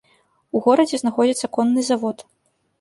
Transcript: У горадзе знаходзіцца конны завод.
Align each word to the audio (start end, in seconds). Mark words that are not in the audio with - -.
У 0.57 0.61
горадзе 0.67 1.01
знаходзіцца 1.03 1.53
конны 1.61 1.87
завод. 1.93 2.29